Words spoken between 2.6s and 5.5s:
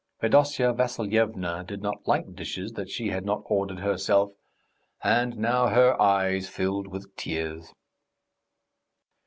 that she had not ordered herself, and